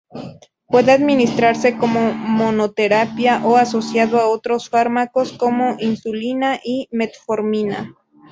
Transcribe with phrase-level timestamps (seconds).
[0.67, 7.93] Puede administrarse como monoterapia o asociado a otros fármacos como insulina y metformina.